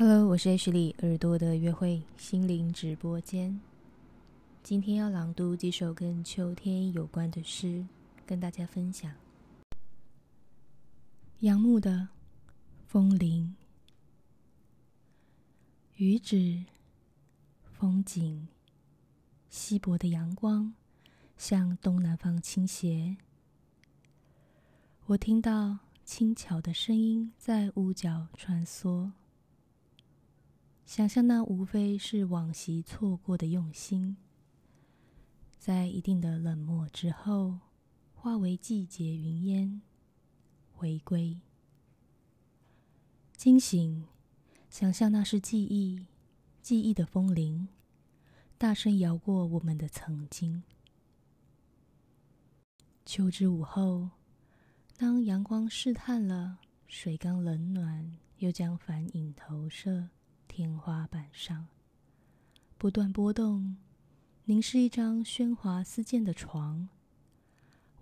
[0.00, 3.60] Hello，我是 H 里耳朵的约会心灵直播间。
[4.62, 7.84] 今天要朗读几首跟秋天有关的诗，
[8.24, 9.12] 跟大家分享。
[11.40, 11.90] 杨牧的
[12.86, 13.56] 《风铃》，
[15.96, 16.62] 雨止，
[17.72, 18.46] 风景，
[19.50, 20.74] 稀薄的阳光
[21.36, 23.16] 向东南方倾斜。
[25.06, 29.10] 我听到轻巧的声音在屋角穿梭。
[30.88, 34.16] 想象那无非是往昔错过的用心，
[35.58, 37.58] 在一定的冷漠之后，
[38.14, 39.82] 化为季节云烟，
[40.72, 41.38] 回归。
[43.36, 44.06] 惊醒，
[44.70, 46.06] 想象那是记忆，
[46.62, 47.68] 记忆的风铃，
[48.56, 50.62] 大声摇过我们的曾经。
[53.04, 54.08] 秋之午后，
[54.96, 60.08] 当阳光试探了水缸冷暖，又将反影投射。
[60.58, 61.68] 天花板上
[62.78, 63.76] 不断波动，
[64.46, 66.88] 凝视一张喧哗似溅的床。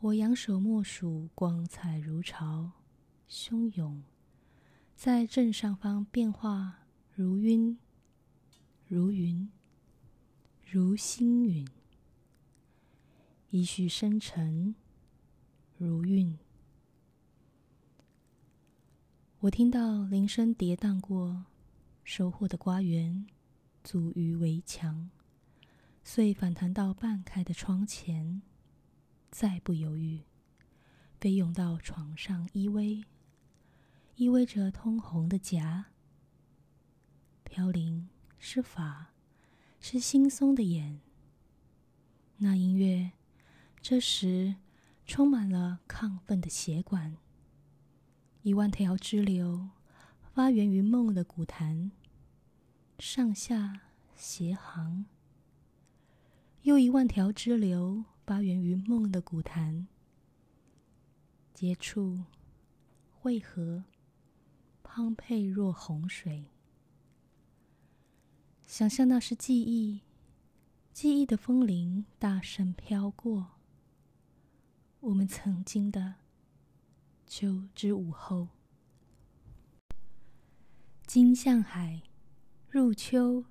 [0.01, 2.71] 我仰首默数，光彩如潮，
[3.29, 4.03] 汹涌
[4.95, 7.77] 在正上方变化，如晕，
[8.87, 9.51] 如云，
[10.65, 11.69] 如星云，
[13.51, 14.75] 一续深沉，
[15.77, 16.39] 如韵。
[19.41, 21.45] 我听到铃声跌宕过。
[22.07, 23.27] 收获的瓜园，
[23.83, 25.11] 阻于围墙，
[26.05, 28.43] 遂反弹到半开的窗前，
[29.29, 30.23] 再不犹豫，
[31.19, 33.03] 飞涌到床上依偎，
[34.15, 35.87] 依偎着通红的颊。
[37.43, 39.13] 飘零是法，
[39.81, 41.01] 是惺忪的眼。
[42.37, 43.11] 那音乐，
[43.83, 44.55] 这时
[45.05, 47.17] 充满了亢奋的血管，
[48.43, 49.71] 一万条支流。
[50.37, 51.91] 发源于梦的古坛，
[52.99, 53.81] 上下
[54.15, 55.07] 斜行；
[56.61, 59.87] 又一万条支流发源于梦的古坛，
[61.55, 62.25] 接触
[63.11, 63.85] 汇合，
[64.85, 66.45] 滂沛若洪水。
[68.67, 70.03] 想象那是记忆，
[70.93, 73.53] 记忆的风铃大声飘过
[75.01, 76.17] 我们曾经的
[77.27, 78.56] 秋之午后。
[81.07, 82.03] 金向海，
[82.69, 83.45] 入秋。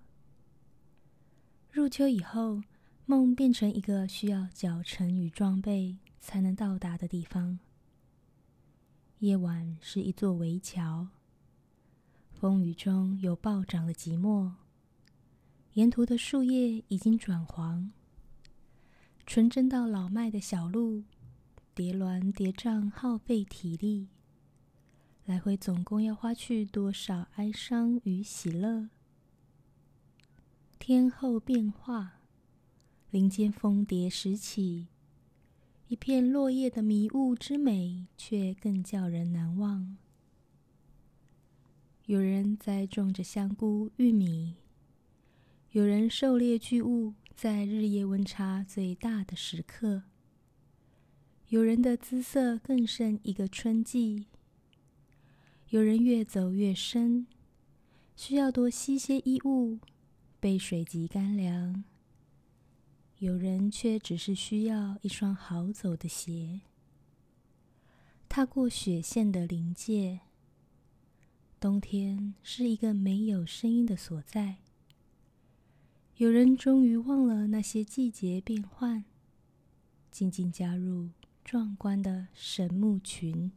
[1.71, 2.61] 入秋以后，
[3.05, 7.57] 梦变成一个需要脚程与装备才能到达的地方。
[9.19, 11.07] 夜晚是一座围桥，
[12.29, 14.51] 风雨中有暴涨的寂寞。
[15.75, 17.89] 沿途的树叶已经转黄，
[19.25, 21.05] 纯真到老迈的小路，
[21.73, 24.09] 叠峦叠嶂，耗费体力。
[25.25, 28.89] 来回总共要花去多少哀伤与喜乐？
[30.77, 32.19] 天后变化，
[33.09, 34.85] 林间蜂蝶时起，
[35.87, 39.97] 一片落叶的迷雾之美，却更叫人难忘。
[42.05, 44.57] 有人在种着香菇、玉米，
[45.71, 50.03] 有人狩猎巨物，在日夜温差最大的时刻，
[51.47, 54.27] 有人的姿色更胜一个春季。
[55.75, 57.27] 有人越走越深，
[58.15, 59.79] 需要多吸些衣物，
[60.39, 61.83] 被水及干凉；
[63.17, 66.61] 有人却只是需要一双好走的鞋，
[68.29, 70.21] 踏过雪线的临界。
[71.59, 74.59] 冬天是一个没有声音的所在。
[76.15, 79.03] 有人终于忘了那些季节变换，
[80.09, 81.09] 静静加入
[81.43, 83.51] 壮观的神木群。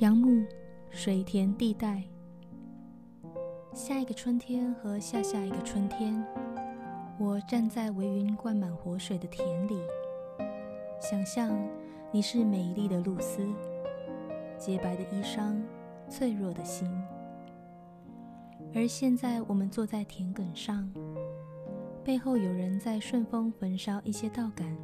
[0.00, 0.46] 杨木，
[0.88, 2.02] 水田地带。
[3.74, 6.24] 下一个春天和下下一个春天，
[7.18, 9.78] 我站在微云灌满活水的田里，
[10.98, 11.54] 想象
[12.10, 13.46] 你是美丽的露丝，
[14.56, 15.60] 洁白的衣裳，
[16.08, 16.90] 脆弱的心。
[18.74, 20.90] 而现在，我们坐在田埂上。
[22.02, 24.74] 背后有人在顺风焚烧一些稻杆，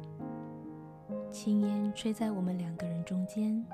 [1.31, 3.65] 青烟吹在我们两个人中间。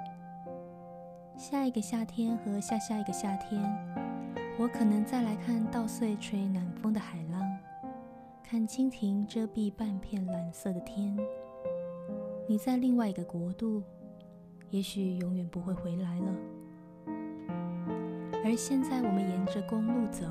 [1.38, 3.62] 下一个夏天和下下一个夏天，
[4.58, 7.42] 我可能再来看稻穗吹南风的海浪，
[8.44, 11.18] 看蜻蜓遮蔽半片蓝色的天。
[12.48, 13.82] 你在另外一个国度，
[14.70, 16.34] 也许永远不会回来了。
[18.46, 20.26] 而现在，我们沿着公路走。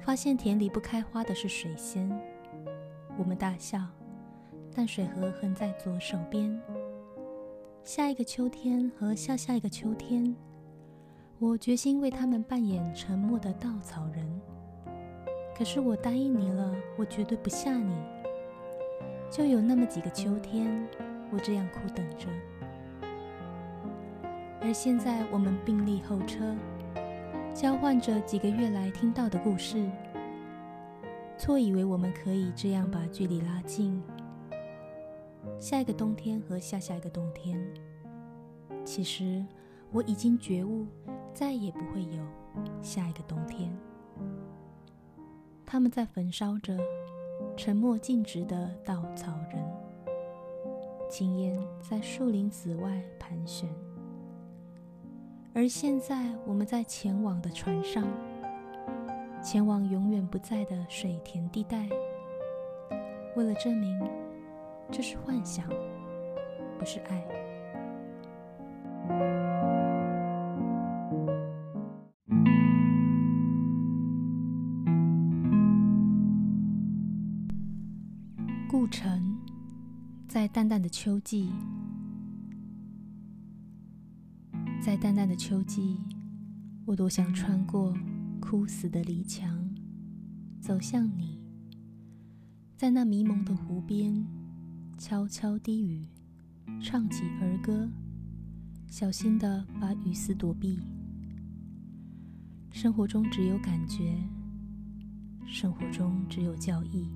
[0.00, 2.08] 发现田里不开花的是水仙，
[3.18, 3.80] 我们大笑。
[4.74, 6.58] 淡水河横在左手边，
[7.84, 10.34] 下一个秋天和下下一个秋天，
[11.38, 14.40] 我决心为他们扮演沉默的稻草人。
[15.56, 17.96] 可是我答应你了，我绝对不吓你。
[19.30, 20.86] 就有那么几个秋天，
[21.32, 22.28] 我这样苦等着。
[24.60, 26.54] 而现在，我们并立后车，
[27.54, 29.90] 交换着几个月来听到的故事，
[31.38, 34.02] 错以为我们可以这样把距离拉近。
[35.58, 37.60] 下一个冬天和下下一个冬天，
[38.84, 39.44] 其实
[39.90, 40.86] 我已经觉悟，
[41.34, 42.22] 再也不会有
[42.80, 43.76] 下一个冬天。
[45.66, 46.78] 他们在焚烧着
[47.56, 49.62] 沉默静止的稻草人，
[51.10, 53.68] 青烟在树林子外盘旋。
[55.52, 58.06] 而现在，我们在前往的船上，
[59.42, 61.88] 前往永远不在的水田地带，
[63.34, 64.00] 为了证明
[64.90, 65.68] 这是幻想，
[66.78, 67.24] 不是爱。
[78.68, 79.38] 故城，
[80.26, 81.52] 在淡淡的秋季。
[84.80, 85.98] 在淡淡的秋季，
[86.86, 87.94] 我多想穿过
[88.40, 89.74] 枯死的篱墙，
[90.60, 91.38] 走向你。
[92.76, 94.24] 在那迷蒙的湖边，
[94.98, 96.08] 悄悄低语，
[96.82, 97.88] 唱起儿歌，
[98.88, 100.80] 小心的把雨丝躲避。
[102.72, 104.18] 生活中只有感觉，
[105.46, 107.08] 生活中只有教义。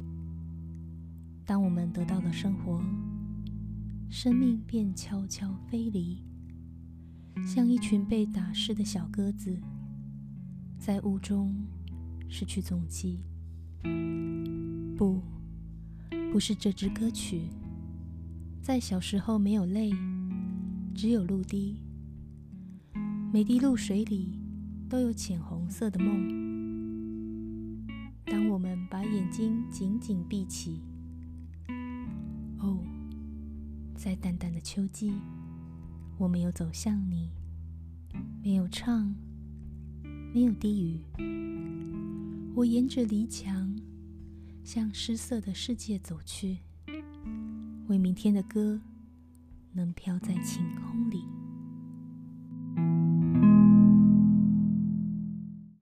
[1.44, 2.81] 当我们得到了生活，
[4.08, 6.23] 生命便悄悄飞离。
[7.44, 9.61] 像一群被打湿的小鸽子，
[10.79, 11.52] 在雾中
[12.29, 13.25] 失去踪迹。
[14.96, 15.20] 不，
[16.32, 17.49] 不是这支歌曲。
[18.62, 19.90] 在小时候没有泪，
[20.94, 21.80] 只有露滴。
[23.32, 24.38] 每滴露水里
[24.88, 27.84] 都有浅红色的梦。
[28.24, 30.80] 当我们把眼睛紧紧闭起，
[32.60, 32.78] 哦，
[33.96, 35.12] 在淡淡的秋季。
[36.16, 37.32] 我没有走向你，
[38.44, 39.12] 没有唱，
[40.32, 41.00] 没有低语。
[42.54, 43.74] 我沿着篱墙，
[44.62, 46.58] 向失色的世界走去，
[47.88, 48.81] 为明天的歌
[49.73, 51.41] 能飘在晴空里。